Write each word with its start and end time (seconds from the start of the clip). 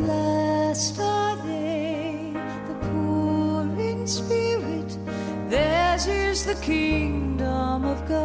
Blessed 0.00 0.98
are 1.00 1.36
the 2.66 2.74
poor 2.80 3.62
in 3.78 4.08
spirit, 4.08 4.98
theirs 5.48 6.06
is 6.06 6.44
the 6.44 6.56
kingdom 6.60 7.84
of 7.84 7.98
God. 8.08 8.22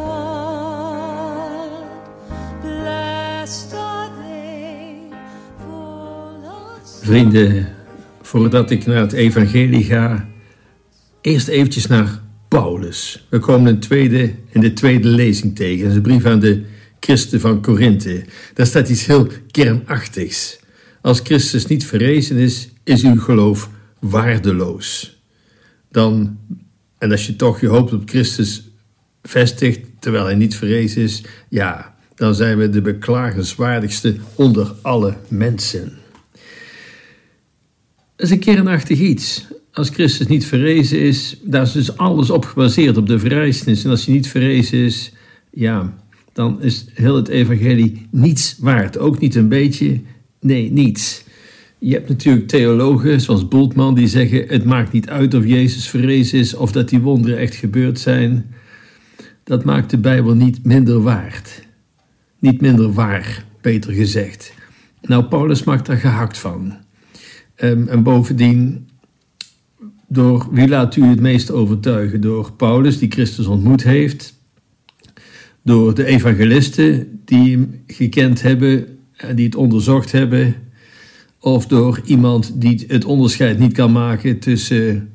Blessed 2.60 3.76
Vrienden, 7.02 7.68
voordat 8.22 8.70
ik 8.70 8.86
naar 8.86 9.00
het 9.00 9.12
evangelie 9.12 9.84
ga, 9.84 10.28
eerst 11.20 11.48
eventjes 11.48 11.86
naar 11.86 12.20
Paulus. 12.48 13.26
We 13.30 13.38
komen 13.38 13.72
een 13.72 13.80
tweede, 13.80 14.34
in 14.48 14.60
de 14.60 14.72
tweede 14.72 15.08
lezing 15.08 15.56
tegen. 15.56 15.80
Dat 15.82 15.90
is 15.90 15.96
een 15.96 16.02
brief 16.02 16.24
aan 16.24 16.40
de 16.40 16.64
christen 17.00 17.40
van 17.40 17.62
Korinthe. 17.62 18.24
Daar 18.54 18.66
staat 18.66 18.88
iets 18.88 19.06
heel 19.06 19.26
kernachtigs. 19.50 20.58
Als 21.08 21.20
Christus 21.20 21.66
niet 21.66 21.86
verrezen 21.86 22.36
is, 22.36 22.68
is 22.84 23.02
uw 23.02 23.20
geloof 23.20 23.70
waardeloos. 23.98 25.18
Dan, 25.90 26.38
en 26.98 27.10
als 27.10 27.26
je 27.26 27.36
toch 27.36 27.60
je 27.60 27.66
hoop 27.66 27.92
op 27.92 28.08
Christus 28.08 28.70
vestigt, 29.22 29.80
terwijl 29.98 30.24
hij 30.24 30.34
niet 30.34 30.56
verrezen 30.56 31.02
is, 31.02 31.22
ja, 31.48 31.94
dan 32.14 32.34
zijn 32.34 32.58
we 32.58 32.70
de 32.70 32.80
beklagenswaardigste 32.80 34.16
onder 34.34 34.74
alle 34.82 35.16
mensen. 35.28 35.92
Dat 38.16 38.26
is 38.26 38.30
een 38.30 38.38
kernachtig 38.38 38.98
iets. 38.98 39.46
Als 39.72 39.88
Christus 39.88 40.26
niet 40.26 40.46
verrezen 40.46 41.00
is, 41.00 41.38
daar 41.42 41.62
is 41.62 41.72
dus 41.72 41.96
alles 41.96 42.30
op 42.30 42.44
gebaseerd, 42.44 42.96
op 42.96 43.06
de 43.06 43.18
verrijzenis. 43.18 43.84
En 43.84 43.90
als 43.90 44.04
hij 44.04 44.14
niet 44.14 44.28
verrezen 44.28 44.78
is, 44.78 45.12
ja, 45.50 45.94
dan 46.32 46.62
is 46.62 46.84
heel 46.94 47.16
het 47.16 47.28
evangelie 47.28 48.06
niets 48.10 48.56
waard. 48.58 48.98
Ook 48.98 49.18
niet 49.18 49.34
een 49.34 49.48
beetje, 49.48 50.00
nee, 50.40 50.72
niets. 50.72 51.24
Je 51.78 51.92
hebt 51.92 52.08
natuurlijk 52.08 52.48
theologen 52.48 53.20
zoals 53.20 53.48
Bultmann 53.48 53.94
die 53.94 54.08
zeggen: 54.08 54.44
het 54.48 54.64
maakt 54.64 54.92
niet 54.92 55.08
uit 55.08 55.34
of 55.34 55.44
Jezus 55.44 55.88
verrezen 55.88 56.38
is 56.38 56.54
of 56.54 56.72
dat 56.72 56.88
die 56.88 57.00
wonderen 57.00 57.38
echt 57.38 57.54
gebeurd 57.54 58.00
zijn. 58.00 58.54
Dat 59.44 59.64
maakt 59.64 59.90
de 59.90 59.98
Bijbel 59.98 60.34
niet 60.34 60.64
minder 60.64 61.02
waard. 61.02 61.66
Niet 62.38 62.60
minder 62.60 62.92
waar, 62.92 63.44
beter 63.60 63.92
gezegd. 63.92 64.54
Nou, 65.02 65.24
Paulus 65.24 65.64
maakt 65.64 65.86
daar 65.86 65.96
gehakt 65.96 66.38
van. 66.38 66.76
Ehm, 67.54 67.88
en 67.88 68.02
bovendien, 68.02 68.88
door 70.08 70.48
wie 70.50 70.68
laat 70.68 70.96
u 70.96 71.04
het 71.04 71.20
meest 71.20 71.50
overtuigen? 71.50 72.20
Door 72.20 72.52
Paulus, 72.52 72.98
die 72.98 73.10
Christus 73.10 73.46
ontmoet 73.46 73.82
heeft, 73.82 74.34
door 75.62 75.94
de 75.94 76.04
evangelisten 76.04 77.20
die 77.24 77.50
hem 77.50 77.82
gekend 77.86 78.42
hebben 78.42 78.86
en 78.86 78.97
die 79.34 79.44
het 79.44 79.54
onderzocht 79.54 80.12
hebben, 80.12 80.54
of 81.40 81.66
door 81.66 82.00
iemand 82.04 82.60
die 82.60 82.84
het 82.88 83.04
onderscheid 83.04 83.58
niet 83.58 83.72
kan 83.72 83.92
maken 83.92 84.38
tussen 84.38 85.12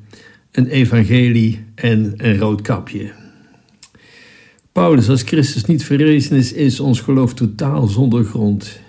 een 0.50 0.66
evangelie 0.66 1.64
en 1.74 2.12
een 2.16 2.38
rood 2.38 2.60
kapje. 2.60 3.12
Paulus, 4.72 5.08
als 5.08 5.22
Christus 5.22 5.64
niet 5.64 5.84
verrezen 5.84 6.36
is, 6.36 6.52
is 6.52 6.80
ons 6.80 7.00
geloof 7.00 7.34
totaal 7.34 7.86
zonder 7.86 8.24
grond. 8.24 8.80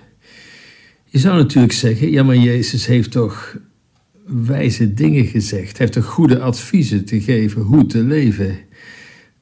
Je 1.05 1.19
zou 1.19 1.37
natuurlijk 1.37 1.73
zeggen, 1.73 2.11
ja 2.11 2.23
maar 2.23 2.37
Jezus 2.37 2.85
heeft 2.85 3.11
toch 3.11 3.57
wijze 4.25 4.93
dingen 4.93 5.25
gezegd. 5.25 5.77
Hij 5.77 5.77
heeft 5.77 5.93
toch 5.93 6.05
goede 6.05 6.39
adviezen 6.39 7.05
te 7.05 7.21
geven 7.21 7.61
hoe 7.61 7.85
te 7.85 8.03
leven. 8.03 8.57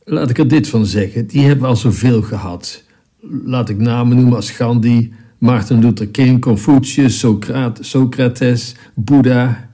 Laat 0.03 0.29
ik 0.29 0.37
er 0.37 0.47
dit 0.47 0.67
van 0.67 0.85
zeggen, 0.85 1.27
die 1.27 1.45
hebben 1.45 1.67
al 1.67 1.75
zoveel 1.75 2.21
gehad. 2.21 2.83
Laat 3.43 3.69
ik 3.69 3.77
namen 3.77 4.15
noemen 4.15 4.35
als 4.35 4.51
Gandhi, 4.51 5.11
Martin 5.43 5.79
Luther 5.79 6.07
King, 6.07 6.39
Confucius, 6.39 7.19
Socrates, 7.19 7.89
Socrates 7.89 8.75
Boeddha. 8.95 9.69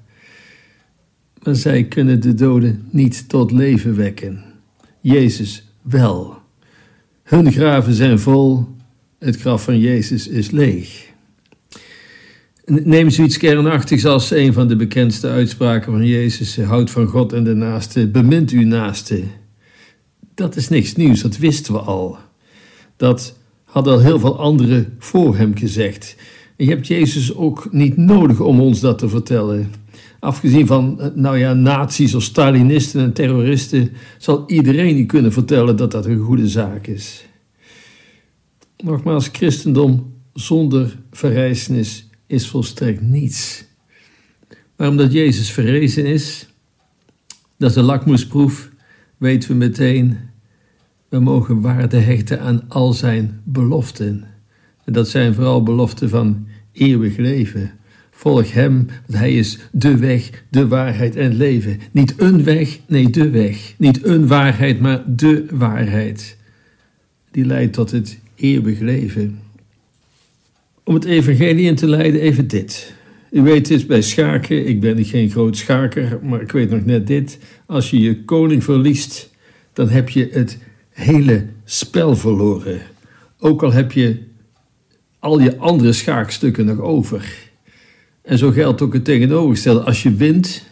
Maar 1.43 1.55
zij 1.55 1.83
kunnen 1.83 2.21
de 2.21 2.33
doden 2.33 2.87
niet 2.91 3.29
tot 3.29 3.51
leven 3.51 3.95
wekken. 3.95 4.43
Jezus 5.01 5.71
wel. 5.81 6.37
Hun 7.23 7.51
graven 7.51 7.93
zijn 7.93 8.19
vol, 8.19 8.67
het 9.19 9.35
graf 9.35 9.63
van 9.63 9.79
Jezus 9.79 10.27
is 10.27 10.51
leeg. 10.51 11.07
Neem 12.65 13.09
zoiets 13.09 13.37
kernachtigs 13.37 14.05
als 14.05 14.31
een 14.31 14.53
van 14.53 14.67
de 14.67 14.75
bekendste 14.75 15.27
uitspraken 15.27 15.91
van 15.91 16.05
Jezus: 16.05 16.57
houd 16.57 16.89
van 16.89 17.07
God 17.07 17.33
en 17.33 17.43
de 17.43 17.55
naaste, 17.55 18.07
bemint 18.07 18.51
uw 18.51 18.65
naaste. 18.65 19.23
Dat 20.33 20.55
is 20.55 20.69
niks 20.69 20.95
nieuws, 20.95 21.21
dat 21.21 21.37
wisten 21.37 21.73
we 21.73 21.79
al. 21.79 22.17
Dat 22.95 23.38
hadden 23.69 23.93
al 23.93 23.99
heel 23.99 24.19
veel 24.19 24.39
anderen 24.39 24.95
voor 24.99 25.37
hem 25.37 25.57
gezegd. 25.57 26.15
Je 26.57 26.69
hebt 26.69 26.87
Jezus 26.87 27.35
ook 27.35 27.67
niet 27.71 27.97
nodig 27.97 28.39
om 28.39 28.59
ons 28.59 28.79
dat 28.79 28.97
te 28.97 29.09
vertellen. 29.09 29.71
Afgezien 30.19 30.67
van, 30.67 31.11
nou 31.15 31.37
ja, 31.37 31.53
nazi's 31.53 32.13
of 32.13 32.23
Stalinisten 32.23 33.01
en 33.01 33.13
terroristen, 33.13 33.91
zal 34.17 34.43
iedereen 34.47 34.97
je 34.97 35.05
kunnen 35.05 35.33
vertellen 35.33 35.75
dat 35.75 35.91
dat 35.91 36.05
een 36.05 36.19
goede 36.19 36.47
zaak 36.47 36.87
is. 36.87 37.25
Nogmaals, 38.77 39.29
christendom 39.31 40.13
zonder 40.33 40.97
verrijzenis 41.11 42.09
is 42.27 42.47
volstrekt 42.47 43.01
niets. 43.01 43.65
Maar 44.75 44.89
omdat 44.89 45.11
Jezus 45.11 45.51
verrezen 45.51 46.05
is, 46.05 46.47
dat 47.57 47.69
is 47.69 47.75
de 47.75 47.81
lakmoesproef, 47.81 48.69
weten 49.17 49.49
we 49.49 49.55
meteen, 49.55 50.17
we 51.09 51.19
mogen 51.19 51.61
waarde 51.61 51.97
hechten 51.97 52.39
aan 52.39 52.63
al 52.67 52.93
zijn 52.93 53.41
beloften. 53.43 54.25
En 54.85 54.93
dat 54.93 55.09
zijn 55.09 55.33
vooral 55.33 55.63
beloften 55.63 56.09
van 56.09 56.47
eeuwig 56.71 57.17
leven. 57.17 57.71
Volg 58.11 58.53
Hem, 58.53 58.87
want 59.05 59.19
Hij 59.19 59.35
is 59.35 59.59
de 59.71 59.97
weg, 59.97 60.29
de 60.49 60.67
waarheid 60.67 61.15
en 61.15 61.23
het 61.23 61.33
leven. 61.33 61.79
Niet 61.91 62.13
een 62.17 62.43
weg, 62.43 62.79
nee, 62.87 63.09
de 63.09 63.29
weg. 63.29 63.73
Niet 63.77 64.05
een 64.05 64.27
waarheid, 64.27 64.79
maar 64.79 65.03
de 65.15 65.45
waarheid. 65.51 66.37
Die 67.31 67.45
leidt 67.45 67.73
tot 67.73 67.91
het 67.91 68.19
eeuwig 68.35 68.79
leven. 68.79 69.39
Om 70.83 70.93
het 70.93 71.05
evangelie 71.05 71.65
in 71.65 71.75
te 71.75 71.87
leiden, 71.87 72.21
even 72.21 72.47
dit. 72.47 72.93
U 73.31 73.41
weet 73.41 73.67
dit 73.67 73.87
bij 73.87 74.01
schaken, 74.01 74.67
ik 74.67 74.79
ben 74.79 75.05
geen 75.05 75.29
groot 75.29 75.57
schaker, 75.57 76.19
maar 76.23 76.41
ik 76.41 76.51
weet 76.51 76.69
nog 76.69 76.85
net 76.85 77.07
dit. 77.07 77.39
Als 77.65 77.89
je 77.89 77.99
je 77.99 78.23
koning 78.23 78.63
verliest, 78.63 79.33
dan 79.73 79.89
heb 79.89 80.09
je 80.09 80.29
het 80.31 80.57
hele 80.99 81.45
spel 81.63 82.15
verloren. 82.15 82.81
Ook 83.39 83.63
al 83.63 83.71
heb 83.71 83.91
je 83.91 84.23
al 85.19 85.39
je 85.39 85.57
andere 85.57 85.93
schaakstukken 85.93 86.65
nog 86.65 86.79
over. 86.79 87.49
En 88.21 88.37
zo 88.37 88.51
geldt 88.51 88.81
ook 88.81 88.93
het 88.93 89.05
tegenovergestelde. 89.05 89.83
Als 89.83 90.03
je 90.03 90.13
wint, 90.13 90.63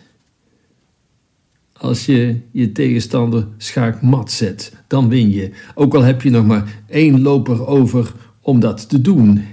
als 1.74 2.06
je 2.06 2.40
je 2.52 2.72
tegenstander 2.72 3.48
schaakmat 3.58 4.32
zet, 4.32 4.74
dan 4.88 5.10
win 5.10 5.32
je. 5.32 5.52
Ook 5.76 5.96
al 5.96 6.02
heb 6.02 6.22
je 6.22 6.30
nog 6.30 6.46
maar 6.46 6.82
één 6.88 7.22
loper 7.22 7.68
over 7.68 8.14
om 8.42 8.60
dat 8.60 8.90
te 8.90 9.02
doen. 9.02 9.46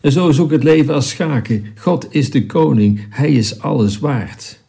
En 0.00 0.12
zo 0.12 0.28
is 0.28 0.38
ook 0.38 0.50
het 0.50 0.62
leven 0.62 0.94
als 0.94 1.08
schaken. 1.08 1.64
God 1.76 2.06
is 2.10 2.30
de 2.30 2.46
koning, 2.46 3.06
hij 3.10 3.32
is 3.32 3.60
alles 3.60 3.98
waard. 3.98 4.62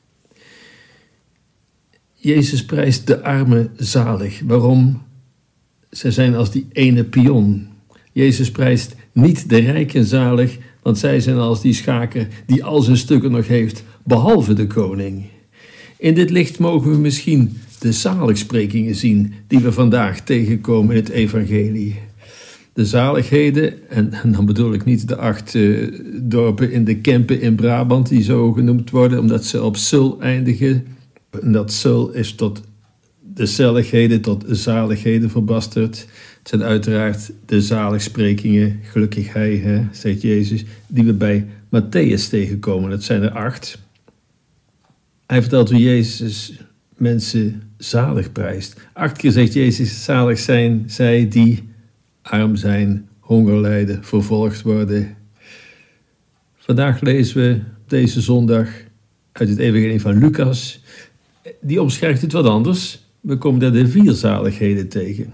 Jezus 2.14 2.66
prijst 2.66 3.08
de 3.08 3.24
armen 3.24 3.72
zalig. 3.76 4.42
Waarom? 4.46 5.04
Zij 5.98 6.12
zijn 6.12 6.36
als 6.36 6.52
die 6.52 6.68
ene 6.72 7.04
pion. 7.04 7.68
Jezus 8.12 8.52
prijst 8.52 8.96
niet 9.12 9.50
de 9.50 9.58
rijken 9.58 10.06
zalig, 10.06 10.58
want 10.82 10.98
zij 10.98 11.20
zijn 11.20 11.38
als 11.38 11.62
die 11.62 11.74
schaker 11.74 12.28
die 12.46 12.64
al 12.64 12.82
zijn 12.82 12.98
stukken 12.98 13.32
nog 13.32 13.48
heeft, 13.48 13.84
behalve 14.04 14.54
de 14.54 14.68
koning. 14.68 15.24
In 15.98 16.14
dit 16.14 16.30
licht 16.30 16.60
mogen 16.60 16.92
we 16.92 16.98
misschien 16.98 17.58
de 17.80 17.92
zaligsprekingen 17.92 18.96
zien 18.96 19.34
die 19.48 19.60
we 19.60 19.72
vandaag 19.72 20.22
tegenkomen 20.22 20.96
in 20.96 21.02
het 21.02 21.12
evangelie 21.12 21.96
de 22.76 22.86
zaligheden, 22.86 23.90
en, 23.90 24.14
en, 24.14 24.32
dan 24.36 24.46
bedoel 24.46 24.74
ik 24.74 24.86
niet 24.86 25.08
de 25.08 25.18
acht 25.18 25.54
uh, 25.54 26.00
dorpen 26.22 26.72
in 26.72 26.84
de 26.84 26.98
Kempen 26.98 27.42
in 27.42 27.56
Brabant, 27.56 28.08
die 28.08 28.24
zo 28.24 28.52
genoemd 28.52 28.90
worden, 28.90 29.20
omdat 29.20 29.46
ze 29.46 29.64
op 29.64 29.78
Sul 29.78 30.22
eindigen. 30.22 30.86
En 31.42 31.52
dat 31.52 31.74
Sul 31.74 32.10
is 32.10 32.36
tot 32.36 32.62
de 33.36 33.46
zaligheden, 33.46 34.22
tot 34.22 34.46
zaligheden 34.48 35.30
verbasterd. 35.30 36.08
Het 36.40 36.50
zijn 36.50 36.64
uiteraard 36.64 37.32
de 37.46 37.62
zaligsprekingen, 37.62 38.80
gelukkig 38.84 39.34
hij, 39.34 39.88
zegt 39.92 40.22
Jezus, 40.22 40.64
die 40.88 41.04
we 41.04 41.14
bij 41.14 41.48
Matthäus 41.66 42.30
tegenkomen. 42.30 42.90
Dat 42.90 43.04
zijn 43.04 43.22
er 43.22 43.32
acht. 43.32 43.80
Hij 45.26 45.42
vertelt 45.42 45.70
hoe 45.70 45.80
Jezus 45.80 46.54
mensen 46.98 47.62
zalig 47.78 48.32
prijst. 48.32 48.82
Acht 48.94 49.18
keer 49.18 49.32
zegt 49.32 49.54
Jezus, 49.54 50.04
zalig 50.04 50.40
zijn 50.40 50.84
zij 50.88 51.28
die 51.28 51.70
arm 52.22 52.56
zijn, 52.56 53.08
honger 53.20 53.62
lijden, 53.62 54.04
vervolgd 54.04 54.62
worden. 54.62 55.16
Vandaag 56.58 57.02
lezen 57.02 57.42
we 57.42 57.62
deze 57.88 58.22
zondag 58.22 58.70
uit 59.32 59.50
het 59.50 59.58
Evangelie 59.58 60.02
van 60.02 60.18
Lucas. 60.18 60.80
Die 61.62 61.82
omschrijft 61.82 62.22
het 62.22 62.32
wat 62.32 62.46
anders. 62.46 63.05
We 63.26 63.38
komen 63.38 63.60
daar 63.60 63.72
de 63.72 63.88
vier 63.88 64.12
zaligheden 64.12 64.88
tegen. 64.88 65.34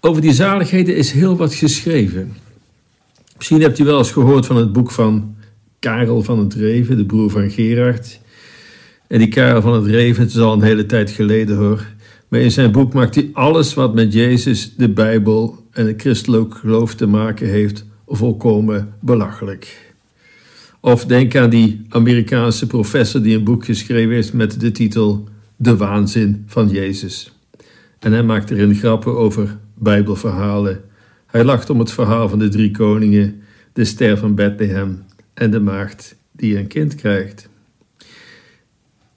Over 0.00 0.22
die 0.22 0.32
zaligheden 0.32 0.96
is 0.96 1.10
heel 1.10 1.36
wat 1.36 1.54
geschreven. 1.54 2.32
Misschien 3.36 3.60
hebt 3.60 3.78
u 3.78 3.84
wel 3.84 3.98
eens 3.98 4.12
gehoord 4.12 4.46
van 4.46 4.56
het 4.56 4.72
boek 4.72 4.90
van 4.90 5.34
Karel 5.78 6.22
van 6.22 6.38
het 6.38 6.54
Reven, 6.54 6.96
de 6.96 7.06
broer 7.06 7.30
van 7.30 7.50
Gerard. 7.50 8.20
En 9.06 9.18
die 9.18 9.28
Karel 9.28 9.62
van 9.62 9.74
het 9.74 9.86
Reven, 9.86 10.22
het 10.22 10.30
is 10.30 10.38
al 10.38 10.52
een 10.52 10.62
hele 10.62 10.86
tijd 10.86 11.10
geleden 11.10 11.56
hoor. 11.56 11.86
Maar 12.28 12.40
in 12.40 12.50
zijn 12.50 12.72
boek 12.72 12.92
maakt 12.92 13.14
hij 13.14 13.30
alles 13.32 13.74
wat 13.74 13.94
met 13.94 14.12
Jezus, 14.12 14.74
de 14.76 14.88
Bijbel 14.88 15.64
en 15.70 15.86
het 15.86 16.00
christelijk 16.00 16.54
geloof 16.54 16.94
te 16.94 17.06
maken 17.06 17.48
heeft, 17.48 17.84
volkomen 18.06 18.94
belachelijk. 19.00 19.92
Of 20.80 21.04
denk 21.04 21.36
aan 21.36 21.50
die 21.50 21.86
Amerikaanse 21.88 22.66
professor 22.66 23.22
die 23.22 23.36
een 23.36 23.44
boek 23.44 23.64
geschreven 23.64 24.14
heeft 24.14 24.32
met 24.32 24.60
de 24.60 24.72
titel 24.72 25.28
De 25.62 25.76
Waanzin 25.76 26.44
van 26.46 26.68
Jezus. 26.68 27.32
En 27.98 28.12
hij 28.12 28.22
maakt 28.22 28.50
erin 28.50 28.74
grappen 28.74 29.16
over 29.16 29.58
Bijbelverhalen. 29.74 30.80
Hij 31.26 31.44
lacht 31.44 31.70
om 31.70 31.78
het 31.78 31.92
verhaal 31.92 32.28
van 32.28 32.38
de 32.38 32.48
drie 32.48 32.70
koningen, 32.70 33.42
de 33.72 33.84
ster 33.84 34.18
van 34.18 34.34
Bethlehem 34.34 35.04
en 35.34 35.50
de 35.50 35.60
maagd 35.60 36.16
die 36.32 36.58
een 36.58 36.66
kind 36.66 36.94
krijgt. 36.94 37.48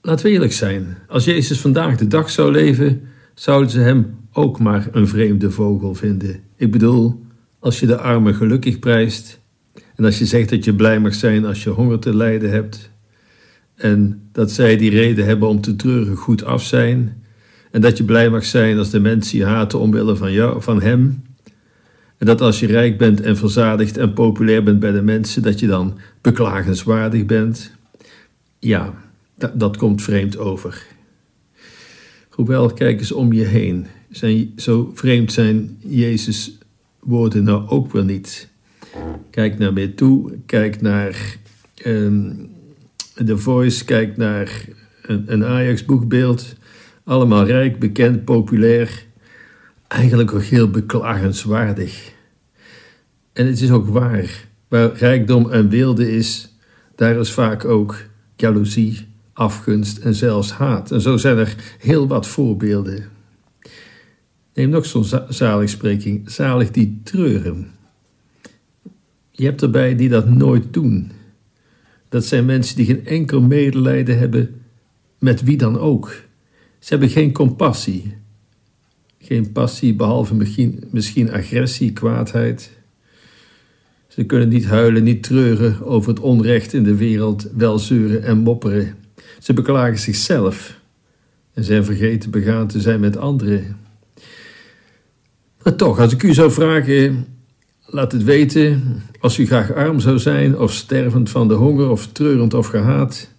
Laten 0.00 0.26
we 0.26 0.32
eerlijk 0.32 0.52
zijn, 0.52 0.98
als 1.08 1.24
Jezus 1.24 1.60
vandaag 1.60 1.96
de 1.96 2.06
dag 2.06 2.30
zou 2.30 2.52
leven, 2.52 3.02
zouden 3.34 3.70
ze 3.70 3.80
hem 3.80 4.16
ook 4.32 4.58
maar 4.58 4.88
een 4.92 5.08
vreemde 5.08 5.50
vogel 5.50 5.94
vinden. 5.94 6.40
Ik 6.56 6.70
bedoel, 6.70 7.22
als 7.58 7.80
je 7.80 7.86
de 7.86 7.98
armen 7.98 8.34
gelukkig 8.34 8.78
prijst 8.78 9.40
en 9.94 10.04
als 10.04 10.18
je 10.18 10.26
zegt 10.26 10.50
dat 10.50 10.64
je 10.64 10.74
blij 10.74 11.00
mag 11.00 11.14
zijn 11.14 11.44
als 11.44 11.62
je 11.62 11.70
honger 11.70 11.98
te 11.98 12.16
lijden 12.16 12.50
hebt 12.50 12.92
en 13.74 14.28
dat 14.32 14.50
zij 14.50 14.76
die 14.76 14.90
reden 14.90 15.24
hebben 15.24 15.48
om 15.48 15.60
te 15.60 15.76
treuren 15.76 16.16
goed 16.16 16.44
af 16.44 16.64
zijn 16.64 17.22
en 17.70 17.80
dat 17.80 17.96
je 17.96 18.04
blij 18.04 18.30
mag 18.30 18.44
zijn 18.44 18.78
als 18.78 18.90
de 18.90 19.00
mensen 19.00 19.38
je 19.38 19.44
haten 19.44 19.78
omwille 19.78 20.16
van 20.16 20.32
jou, 20.32 20.62
van 20.62 20.82
hem 20.82 21.22
en 22.24 22.26
dat 22.26 22.40
als 22.40 22.60
je 22.60 22.66
rijk 22.66 22.98
bent 22.98 23.20
en 23.20 23.36
verzadigd 23.36 23.96
en 23.96 24.12
populair 24.12 24.62
bent 24.62 24.80
bij 24.80 24.92
de 24.92 25.02
mensen, 25.02 25.42
dat 25.42 25.60
je 25.60 25.66
dan 25.66 25.98
beklagenswaardig 26.20 27.26
bent. 27.26 27.72
Ja, 28.58 28.94
dat, 29.54 29.76
komt 29.76 30.02
vreemd 30.02 30.38
over. 30.38 30.86
Hoewel, 32.28 32.72
kijk 32.72 32.98
eens 32.98 33.12
om 33.12 33.32
je 33.32 33.44
heen. 33.44 33.86
Zijn, 34.10 34.52
zo 34.56 34.90
vreemd 34.94 35.32
zijn 35.32 35.76
Jezus' 35.78 36.58
woorden 37.00 37.44
nou 37.44 37.68
ook 37.68 37.92
wel 37.92 38.04
niet. 38.04 38.48
Kijk 39.30 39.58
naar 39.58 39.94
toe, 39.94 40.38
kijk 40.46 40.80
naar 40.80 41.36
um, 41.86 42.50
The 43.14 43.38
Voice, 43.38 43.84
kijk 43.84 44.16
naar 44.16 44.64
een, 45.02 45.32
een 45.32 45.44
Ajax-boekbeeld. 45.44 46.54
Allemaal 47.04 47.44
rijk, 47.44 47.78
bekend, 47.78 48.24
populair. 48.24 49.04
Eigenlijk 49.88 50.34
ook 50.34 50.42
heel 50.42 50.70
beklagenswaardig. 50.70 52.12
En 53.32 53.46
het 53.46 53.60
is 53.60 53.70
ook 53.70 53.88
waar. 53.88 54.44
Waar 54.68 54.92
rijkdom 54.96 55.50
en 55.50 55.68
wilde 55.68 56.16
is, 56.16 56.54
daar 56.94 57.16
is 57.16 57.32
vaak 57.32 57.64
ook 57.64 57.96
jaloezie, 58.36 59.06
afgunst 59.32 59.98
en 59.98 60.14
zelfs 60.14 60.50
haat. 60.50 60.90
En 60.90 61.00
zo 61.00 61.16
zijn 61.16 61.38
er 61.38 61.54
heel 61.78 62.06
wat 62.06 62.26
voorbeelden. 62.26 63.08
Neem 64.54 64.68
nog 64.68 64.86
zo'n 64.86 65.06
zaligspreking, 65.28 66.30
zalig 66.30 66.70
die 66.70 67.00
treuren. 67.04 67.70
Je 69.30 69.44
hebt 69.44 69.62
erbij 69.62 69.96
die 69.96 70.08
dat 70.08 70.28
nooit 70.28 70.72
doen. 70.72 71.12
Dat 72.14 72.24
zijn 72.24 72.44
mensen 72.44 72.76
die 72.76 72.86
geen 72.86 73.06
enkel 73.06 73.40
medelijden 73.40 74.18
hebben 74.18 74.60
met 75.18 75.42
wie 75.42 75.56
dan 75.56 75.78
ook. 75.78 76.22
Ze 76.78 76.88
hebben 76.88 77.08
geen 77.08 77.32
compassie. 77.32 78.16
Geen 79.18 79.52
passie, 79.52 79.94
behalve 79.94 80.34
misschien, 80.34 80.84
misschien 80.90 81.32
agressie, 81.32 81.92
kwaadheid. 81.92 82.70
Ze 84.08 84.24
kunnen 84.24 84.48
niet 84.48 84.64
huilen, 84.64 85.02
niet 85.02 85.22
treuren 85.22 85.84
over 85.84 86.10
het 86.10 86.20
onrecht 86.20 86.72
in 86.72 86.82
de 86.82 86.96
wereld, 86.96 87.48
wel 87.56 87.78
zeuren 87.78 88.22
en 88.22 88.38
mopperen. 88.38 88.94
Ze 89.38 89.52
beklagen 89.52 89.98
zichzelf 89.98 90.80
en 91.54 91.64
zijn 91.64 91.84
vergeten 91.84 92.30
begaan 92.30 92.66
te 92.66 92.80
zijn 92.80 93.00
met 93.00 93.16
anderen. 93.16 93.76
Maar 95.62 95.76
toch, 95.76 95.98
als 95.98 96.12
ik 96.12 96.22
u 96.22 96.32
zou 96.32 96.50
vragen, 96.50 97.26
laat 97.94 98.12
het 98.12 98.24
weten, 98.24 99.02
als 99.20 99.38
u 99.38 99.46
graag 99.46 99.72
arm 99.72 100.00
zou 100.00 100.18
zijn, 100.18 100.58
of 100.58 100.72
stervend 100.72 101.30
van 101.30 101.48
de 101.48 101.54
honger, 101.54 101.90
of 101.90 102.06
treurend 102.06 102.54
of 102.54 102.66
gehaat. 102.66 103.30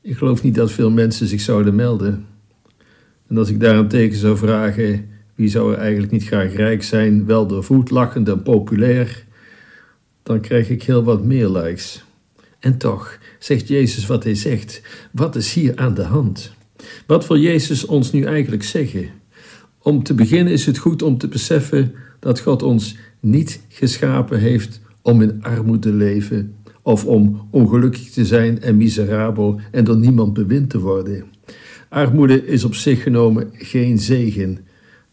Ik 0.00 0.16
geloof 0.16 0.42
niet 0.42 0.54
dat 0.54 0.72
veel 0.72 0.90
mensen 0.90 1.26
zich 1.26 1.40
zouden 1.40 1.74
melden. 1.74 2.26
En 3.28 3.38
als 3.38 3.48
ik 3.48 3.60
daarentegen 3.60 4.18
zou 4.18 4.36
vragen, 4.36 5.08
wie 5.34 5.48
zou 5.48 5.72
er 5.72 5.78
eigenlijk 5.78 6.12
niet 6.12 6.26
graag 6.26 6.54
rijk 6.54 6.82
zijn, 6.82 7.26
wel 7.26 7.46
doorvoed, 7.46 7.90
lachend 7.90 8.28
en 8.28 8.42
populair, 8.42 9.24
dan 10.22 10.40
krijg 10.40 10.70
ik 10.70 10.82
heel 10.82 11.02
wat 11.02 11.24
meer 11.24 11.48
likes. 11.48 12.04
En 12.58 12.78
toch 12.78 13.18
zegt 13.38 13.68
Jezus 13.68 14.06
wat 14.06 14.24
hij 14.24 14.34
zegt. 14.34 14.82
Wat 15.12 15.36
is 15.36 15.54
hier 15.54 15.76
aan 15.76 15.94
de 15.94 16.04
hand? 16.04 16.52
Wat 17.06 17.26
wil 17.26 17.38
Jezus 17.38 17.84
ons 17.84 18.12
nu 18.12 18.24
eigenlijk 18.24 18.62
zeggen? 18.62 19.08
Om 19.82 20.02
te 20.02 20.14
beginnen 20.14 20.52
is 20.52 20.66
het 20.66 20.78
goed 20.78 21.02
om 21.02 21.18
te 21.18 21.28
beseffen 21.28 21.94
dat 22.20 22.40
God 22.40 22.62
ons 22.62 22.96
niet 23.20 23.60
geschapen 23.68 24.38
heeft 24.38 24.80
om 25.02 25.22
in 25.22 25.42
armoede 25.42 25.78
te 25.78 25.92
leven 25.92 26.54
of 26.82 27.06
om 27.06 27.48
ongelukkig 27.50 28.10
te 28.10 28.24
zijn 28.24 28.60
en 28.60 28.76
miserabel 28.76 29.60
en 29.70 29.84
door 29.84 29.96
niemand 29.96 30.32
bewind 30.32 30.70
te 30.70 30.80
worden. 30.80 31.24
Armoede 31.88 32.46
is 32.46 32.64
op 32.64 32.74
zich 32.74 33.02
genomen 33.02 33.50
geen 33.52 33.98
zegen, 33.98 34.58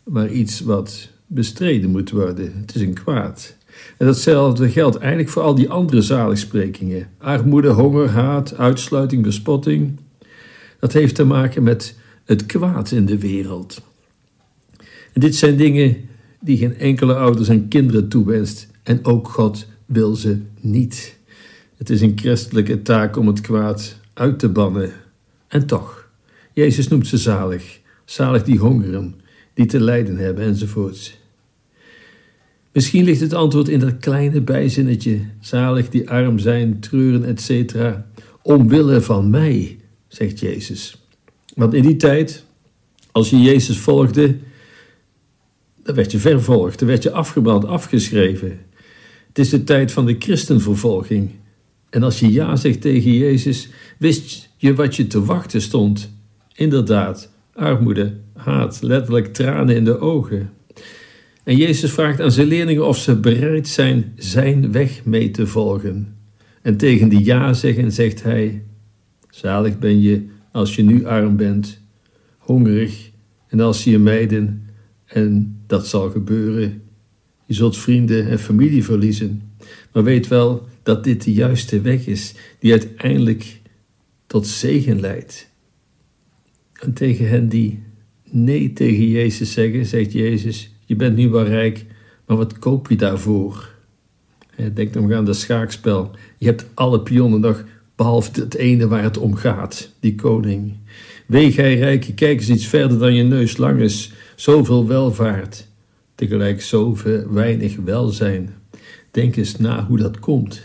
maar 0.04 0.32
iets 0.32 0.60
wat 0.60 1.10
bestreden 1.28 1.90
moet 1.90 2.12
worden. 2.12 2.54
Het 2.60 2.76
is 2.76 2.82
een 2.82 2.94
kwaad. 2.94 3.56
En 3.98 4.06
datzelfde 4.06 4.70
geldt 4.70 4.98
eigenlijk 4.98 5.30
voor 5.30 5.42
al 5.42 5.56
die 5.56 5.70
andere 5.70 6.02
zaligsprekingen. 6.02 7.08
Armoede, 7.18 7.70
honger, 7.70 8.10
haat, 8.10 8.58
uitsluiting, 8.58 9.24
bespotting. 9.24 10.00
Dat 10.80 10.94
heeft 10.94 11.16
te 11.16 11.24
maken 11.24 11.64
met 11.64 11.96
het 12.26 12.46
kwaad 12.46 12.92
in 12.92 13.06
de 13.06 13.18
wereld. 13.18 13.82
En 15.14 15.22
dit 15.22 15.36
zijn 15.36 15.58
dingen 15.58 15.98
die 16.42 16.58
geen 16.58 16.78
enkele 16.78 17.16
ouder 17.16 17.46
zijn 17.46 17.68
kinderen 17.68 18.10
toewenst. 18.10 18.68
En 18.84 19.06
ook 19.06 19.28
God 19.28 19.68
wil 19.86 20.16
ze 20.16 20.38
niet. 20.60 21.18
Het 21.78 21.90
is 21.90 22.02
een 22.02 22.14
christelijke 22.16 22.82
taak 22.82 23.18
om 23.18 23.28
het 23.28 23.42
kwaad 23.42 24.00
uit 24.14 24.40
te 24.40 24.50
bannen. 24.50 24.92
En 25.48 25.66
toch, 25.66 26.10
Jezus 26.54 26.88
noemt 26.88 27.08
ze 27.08 27.18
zalig. 27.18 27.80
Zalig 28.06 28.44
die 28.44 28.58
hongeren, 28.58 29.16
die 29.54 29.66
te 29.66 29.80
lijden 29.80 30.18
hebben 30.18 30.44
enzovoorts. 30.44 31.18
Misschien 32.72 33.04
ligt 33.04 33.22
het 33.22 33.34
antwoord 33.34 33.68
in 33.68 33.80
dat 33.80 33.98
kleine 33.98 34.42
bijzinnetje, 34.42 35.20
zalig 35.40 35.90
die 35.90 36.10
arm 36.10 36.40
zijn, 36.40 36.80
treuren, 36.80 37.24
etc. 37.26 37.76
Omwille 38.42 39.02
van 39.02 39.30
mij, 39.30 39.80
zegt 40.08 40.40
Jezus. 40.40 41.06
Want 41.56 41.74
in 41.74 41.84
die 41.84 41.96
tijd, 41.96 42.46
als 43.12 43.30
je 43.30 43.42
Jezus 43.42 43.78
volgde, 43.78 44.38
dan 45.90 45.98
werd 45.98 46.12
je 46.12 46.20
vervolgd, 46.20 46.80
dan 46.80 46.88
werd 46.88 47.04
je 47.04 47.12
afgebrand, 47.12 47.66
afgeschreven. 47.66 48.60
Het 49.28 49.40
is 49.40 49.50
de 49.50 49.64
tijd 49.64 49.92
van 49.92 50.06
de 50.06 50.16
christenvervolging. 50.20 51.30
En 51.90 52.04
als 52.04 52.20
je 52.20 52.32
ja 52.32 52.56
zegt 52.56 52.82
tegen 52.82 53.14
Jezus, 53.14 53.70
wist 53.98 54.50
je 54.58 54.76
wat 54.76 54.96
je 54.96 55.08
te 55.08 55.26
wachten 55.26 55.62
stond. 55.62 56.12
Inderdaad, 56.56 57.32
armoede, 57.54 58.14
haat, 58.34 58.82
letterlijk 58.82 59.34
tranen 59.34 59.76
in 59.76 59.84
de 59.84 60.00
ogen. 60.00 60.50
En 61.44 61.56
Jezus 61.56 61.92
vraagt 61.92 62.22
aan 62.22 62.32
zijn 62.32 62.48
leerlingen 62.48 62.88
of 62.88 62.98
ze 62.98 63.16
bereid 63.16 63.68
zijn 63.68 64.14
zijn 64.16 64.72
weg 64.72 65.06
mee 65.06 65.32
te 65.32 65.48
volgen. 65.48 66.18
En 66.62 66.78
tegen 66.78 67.10
die 67.10 67.26
ja 67.26 67.54
zeggen 67.54 67.92
zegt 67.92 68.24
hij: 68.24 68.64
Zalig 69.30 69.80
ben 69.80 70.02
je 70.02 70.26
als 70.52 70.76
je 70.76 70.84
nu 70.84 71.06
arm 71.06 71.36
bent, 71.36 71.82
hongerig 72.38 73.10
en 73.48 73.60
als 73.60 73.84
je 73.84 73.90
je 73.90 74.00
mijden, 74.00 74.69
en 75.10 75.62
dat 75.68 75.88
zal 75.88 76.10
gebeuren. 76.10 76.82
Je 77.46 77.54
zult 77.54 77.78
vrienden 77.78 78.28
en 78.28 78.40
familie 78.40 78.84
verliezen, 78.84 79.42
maar 79.94 80.04
weet 80.04 80.28
wel 80.28 80.68
dat 80.84 81.04
dit 81.04 81.24
de 81.24 81.34
juiste 81.34 81.82
weg 81.82 82.08
is, 82.08 82.34
die 82.60 82.72
uiteindelijk 82.72 83.62
tot 84.28 84.48
zegen 84.48 85.00
leidt. 85.00 85.50
En 86.74 86.94
tegen 86.94 87.30
hen 87.30 87.50
die 87.50 87.84
nee 88.32 88.74
tegen 88.74 89.10
Jezus 89.10 89.52
zeggen, 89.52 89.86
zegt 89.86 90.12
Jezus: 90.12 90.74
je 90.86 90.96
bent 90.96 91.16
nu 91.16 91.30
wel 91.30 91.46
rijk, 91.46 91.86
maar 92.26 92.38
wat 92.38 92.60
koop 92.60 92.90
je 92.90 92.96
daarvoor? 92.96 93.78
Denk 94.74 94.94
nog 94.94 95.12
aan 95.12 95.26
dat 95.26 95.36
schaakspel. 95.36 96.12
Je 96.38 96.46
hebt 96.46 96.66
alle 96.74 97.02
pionnen 97.02 97.40
nog, 97.40 97.64
behalve 97.96 98.42
het 98.42 98.56
ene 98.56 98.88
waar 98.88 99.04
het 99.04 99.18
om 99.18 99.36
gaat, 99.36 99.92
die 100.00 100.16
koning. 100.16 100.74
Weeg 101.26 101.56
hij 101.56 101.78
rijk, 101.78 102.12
kijk 102.16 102.40
eens 102.40 102.50
iets 102.50 102.68
verder 102.68 103.00
dan 103.00 103.14
je 103.14 103.24
neus 103.24 103.58
lang 103.58 103.80
is. 103.80 104.12
Zoveel 104.40 104.88
welvaart, 104.88 105.68
tegelijk 106.16 106.62
zoveel 106.62 107.32
weinig 107.32 107.76
welzijn. 107.76 108.54
Denk 109.12 109.36
eens 109.36 109.58
na 109.58 109.86
hoe 109.86 109.98
dat 109.98 110.20
komt. 110.20 110.62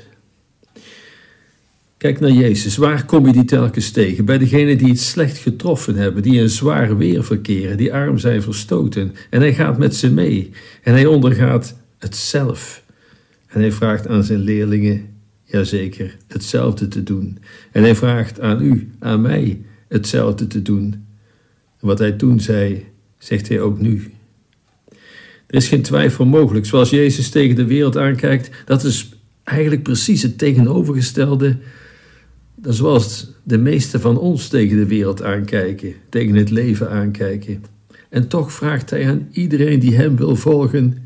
Kijk 1.97 2.21
naar 2.21 2.31
Jezus. 2.31 2.77
Waar 2.77 3.05
kom 3.05 3.27
je 3.27 3.33
die 3.33 3.45
telkens 3.45 3.91
tegen? 3.91 4.25
Bij 4.25 4.39
degenen 4.39 4.79
die 4.79 4.89
het 4.89 5.01
slecht 5.01 5.39
getroffen 5.39 5.95
hebben, 5.95 6.23
die 6.23 6.41
in 6.41 6.49
zwaar 6.49 6.97
weer 6.97 7.25
verkeren, 7.25 7.77
die 7.77 7.93
arm 7.93 8.19
zijn 8.19 8.43
verstoten. 8.43 9.15
En 9.31 9.41
hij 9.41 9.55
gaat 9.55 9.79
met 9.79 9.97
ze 9.97 10.11
mee. 10.11 10.51
En 10.83 10.93
hij 10.93 11.07
ondergaat 11.07 11.77
het 11.99 12.17
zelf. 12.17 12.83
En 13.47 13.61
hij 13.61 13.73
vraagt 13.73 14.09
aan 14.09 14.25
zijn 14.25 14.41
leerlingen: 14.41 15.07
jazeker, 15.43 16.17
hetzelfde 16.27 16.89
te 16.89 17.03
doen. 17.03 17.39
En 17.73 17.83
hij 17.83 17.95
vraagt 17.95 18.41
aan 18.41 18.63
u, 18.63 18.91
aan 18.99 19.21
mij, 19.21 19.61
hetzelfde 19.89 20.47
te 20.47 20.63
doen. 20.63 21.07
wat 21.81 21.99
hij 21.99 22.13
toen 22.13 22.41
zei, 22.41 22.93
zegt 23.25 23.49
hij 23.49 23.61
ook 23.61 23.81
nu. 23.81 24.13
Er 25.47 25.55
is 25.61 25.69
geen 25.69 25.83
twijfel 25.83 26.25
mogelijk. 26.25 26.67
Zoals 26.67 26.91
Jezus 26.91 27.31
tegen 27.31 27.57
de 27.57 27.67
wereld 27.67 27.97
aankijkt, 27.97 28.51
dat 28.65 28.85
is 28.85 29.09
eigenlijk 29.45 29.83
precies 29.83 30.23
het 30.23 30.39
tegenovergestelde. 30.39 31.57
Dan 32.55 32.73
zoals 32.73 33.33
de 33.43 33.59
meeste 33.59 34.01
van 34.01 34.19
ons 34.19 34.49
tegen 34.49 34.77
de 34.77 34.87
wereld 34.87 35.23
aankijken, 35.23 35.95
tegen 36.09 36.35
het 36.35 36.51
leven 36.51 36.91
aankijken. 36.91 37.65
En 38.11 38.29
toch 38.29 38.53
vraagt 38.53 38.91
hij 38.91 39.09
aan 39.09 39.29
iedereen 39.31 39.81
die 39.81 39.97
hem 39.97 40.17
wil 40.17 40.37
volgen, 40.37 40.97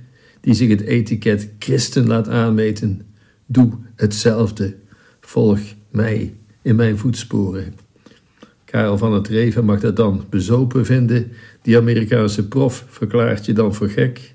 die 0.41 0.55
zich 0.55 0.69
het 0.69 0.81
etiket 0.81 1.51
christen 1.59 2.07
laat 2.07 2.29
aanmeten: 2.29 3.03
doe 3.47 3.73
hetzelfde. 3.95 4.77
Volg 5.21 5.59
mij 5.91 6.35
in 6.63 6.77
mijn 6.77 6.99
voetsporen. 6.99 7.75
Karel 8.71 8.99
van 8.99 9.13
het 9.13 9.29
Reven 9.29 9.65
mag 9.65 9.81
dat 9.81 9.97
dan 9.97 10.25
bezopen 10.31 10.87
vinden. 10.87 11.33
Die 11.69 11.77
Amerikaanse 11.77 12.49
prof 12.49 12.85
verklaart 12.89 13.47
je 13.47 13.53
dan 13.53 13.75
voor 13.75 13.89
gek. 13.89 14.35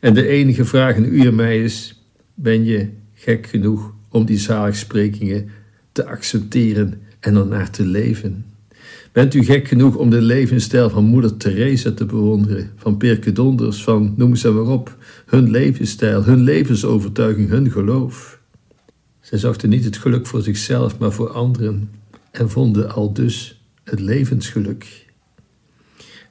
En 0.00 0.14
de 0.14 0.26
enige 0.26 0.64
vraag 0.64 0.96
aan 0.96 1.04
u 1.04 1.26
en 1.26 1.34
mij 1.34 1.62
is: 1.62 2.02
ben 2.34 2.64
je 2.64 2.88
gek 3.14 3.46
genoeg 3.46 3.94
om 4.08 4.24
die 4.24 4.38
zaligsprekingen 4.38 5.48
te 5.92 6.06
accepteren 6.06 7.00
en 7.20 7.36
ernaar 7.36 7.70
te 7.70 7.86
leven? 7.86 8.44
Bent 9.12 9.34
u 9.34 9.44
gek 9.44 9.68
genoeg 9.68 9.96
om 9.96 10.10
de 10.10 10.20
levensstijl 10.20 10.90
van 10.90 11.04
moeder 11.04 11.36
Teresa 11.36 11.92
te 11.92 12.04
bewonderen, 12.04 12.70
van 12.76 12.96
Pirke 12.96 13.32
Donders, 13.32 13.84
van 13.84 14.14
noem 14.16 14.36
ze 14.36 14.50
maar 14.50 14.72
op, 14.72 14.96
hun 15.26 15.50
levensstijl, 15.50 16.24
hun 16.24 16.42
levensovertuiging, 16.42 17.48
hun 17.48 17.70
geloof? 17.70 18.40
Zij 19.20 19.38
zochten 19.38 19.68
niet 19.68 19.84
het 19.84 19.96
geluk 19.96 20.26
voor 20.26 20.42
zichzelf, 20.42 20.98
maar 20.98 21.12
voor 21.12 21.30
anderen 21.30 21.90
en 22.30 22.50
vonden 22.50 22.90
al 22.90 23.12
dus 23.12 23.62
het 23.84 24.00
levensgeluk. 24.00 25.03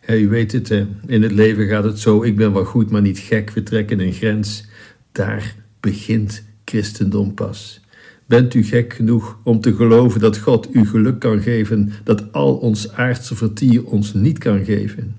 U 0.08 0.30
weet 0.30 0.52
het, 0.52 0.70
in 1.06 1.22
het 1.22 1.32
leven 1.32 1.68
gaat 1.68 1.84
het 1.84 2.00
zo: 2.00 2.24
ik 2.24 2.36
ben 2.36 2.54
wel 2.54 2.66
goed, 2.66 2.90
maar 2.90 3.02
niet 3.02 3.20
gek. 3.20 3.50
We 3.50 3.64
trekken 3.64 4.00
een 4.00 4.14
grens. 4.14 4.66
Daar 5.12 5.56
begint 5.80 6.44
christendom 6.66 7.34
pas. 7.34 7.82
Bent 8.26 8.54
u 8.54 8.64
gek 8.64 8.94
genoeg 8.94 9.40
om 9.44 9.60
te 9.60 9.76
geloven 9.76 10.20
dat 10.20 10.38
God 10.38 10.76
u 10.76 10.86
geluk 10.86 11.20
kan 11.20 11.42
geven, 11.42 11.92
dat 12.04 12.32
al 12.32 12.56
ons 12.56 12.92
aardse 12.92 13.36
vertier 13.36 13.86
ons 13.86 14.14
niet 14.14 14.38
kan 14.38 14.66
geven? 14.66 15.16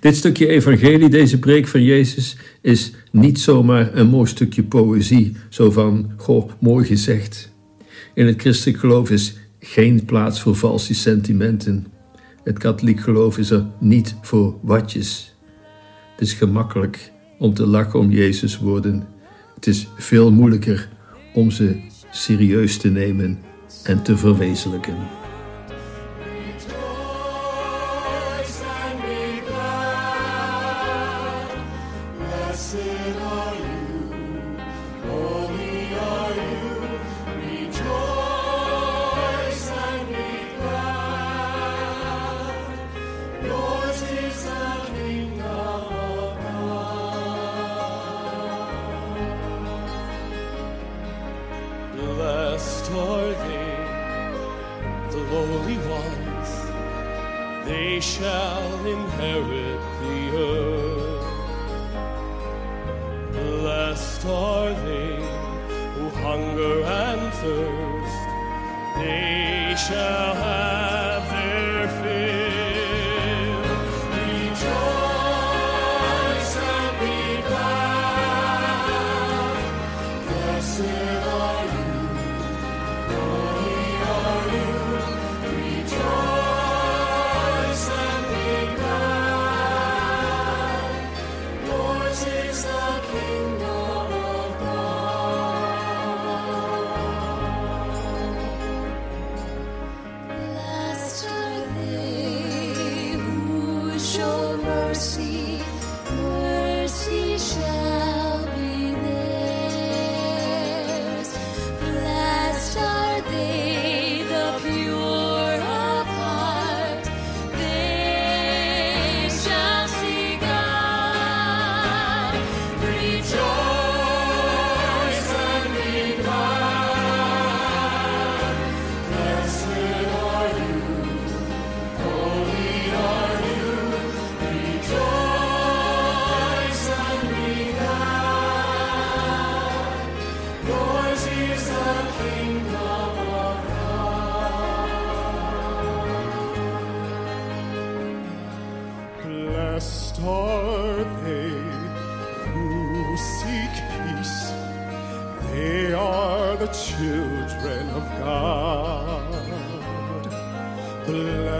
Dit 0.00 0.16
stukje 0.16 0.46
evangelie, 0.46 1.08
deze 1.08 1.38
preek 1.38 1.66
van 1.66 1.82
Jezus, 1.82 2.36
is 2.60 2.92
niet 3.10 3.40
zomaar 3.40 3.96
een 3.96 4.06
mooi 4.06 4.28
stukje 4.28 4.62
poëzie, 4.62 5.36
zo 5.48 5.70
van, 5.70 6.12
goh, 6.16 6.50
mooi 6.58 6.86
gezegd. 6.86 7.52
In 8.14 8.26
het 8.26 8.40
christelijk 8.40 8.78
geloof 8.78 9.10
is 9.10 9.36
geen 9.60 10.04
plaats 10.04 10.40
voor 10.40 10.56
valse 10.56 10.94
sentimenten. 10.94 11.86
Het 12.44 12.58
katholiek 12.58 13.00
geloof 13.00 13.38
is 13.38 13.50
er 13.50 13.66
niet 13.78 14.16
voor 14.20 14.54
watjes. 14.60 15.34
Het 16.10 16.20
is 16.20 16.32
gemakkelijk 16.32 17.12
om 17.38 17.54
te 17.54 17.66
lachen 17.66 17.98
om 17.98 18.10
Jezus 18.10 18.58
woorden. 18.58 19.06
Het 19.54 19.66
is 19.66 19.88
veel 19.96 20.32
moeilijker 20.32 20.88
om 21.34 21.50
ze 21.50 21.80
serieus 22.10 22.78
te 22.78 22.88
nemen 22.88 23.38
en 23.84 24.02
te 24.02 24.16
verwezenlijken. 24.16 25.23
Lowly 55.34 55.78
ones, 55.88 56.50
they 57.66 58.00
shall 58.00 58.86
inherit 58.86 59.80
the 60.00 60.18
earth. 60.36 61.26
Blessed 63.32 64.24
are 64.26 64.72
they 64.86 65.16
who 65.94 66.04
hunger 66.26 66.76
and 66.84 67.32
thirst, 67.40 68.22
they 68.98 69.74
shall 69.86 70.34
have 70.34 71.22
their 71.30 71.88
fill. 71.98 73.60
Rejoice 74.20 75.34
and 76.74 76.94
be 77.00 77.18
glad. 77.48 78.94
Blessed 80.28 81.13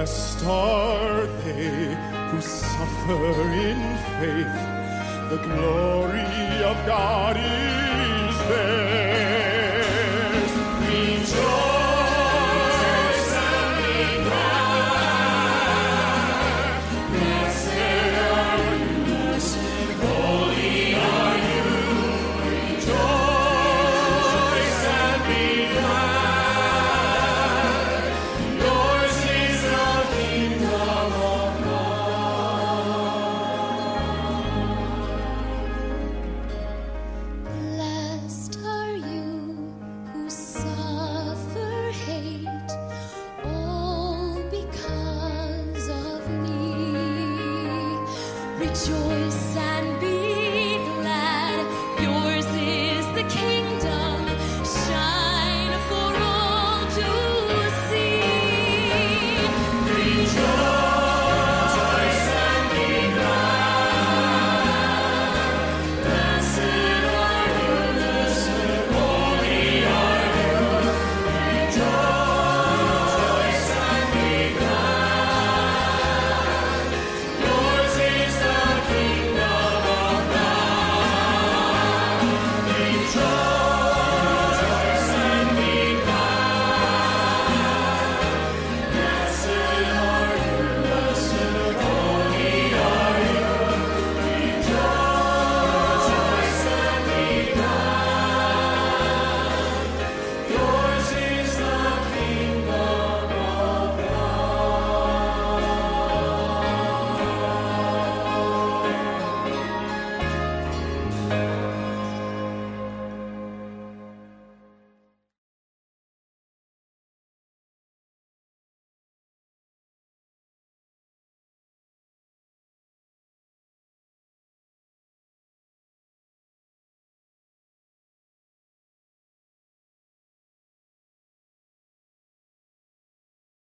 Blessed 0.04 0.44
are 0.44 1.26
they 1.44 1.96
who 2.28 2.38
suffer 2.42 3.40
in 3.68 3.80
faith. 4.20 4.61
The 5.30 5.38
glory 5.38 6.62
of 6.62 6.76
God 6.84 7.38
is 7.38 8.38
theirs. 8.49 9.13
就 48.75 49.13